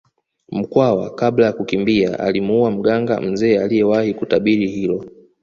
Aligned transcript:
Mkwawa 0.51 1.15
kabla 1.15 1.45
ya 1.45 1.53
kukimbia 1.53 2.19
alimuua 2.19 2.71
mganga 2.71 3.21
mzee 3.21 3.59
aliyewahi 3.59 4.13
kutabiri 4.13 4.67
hilo 4.67 5.05